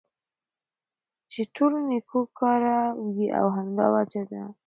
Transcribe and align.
چې 1.31 1.41
ټول 1.55 1.73
نيكو 1.89 2.21
كاره 2.39 2.77
وي 3.13 3.27
او 3.39 3.45
همدا 3.55 3.85
وجه 3.95 4.23
ده 4.31 4.43